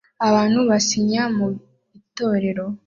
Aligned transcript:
Abantu 0.27 0.59
basinya 0.69 1.23
mu 1.35 1.47
itorero 1.99 2.65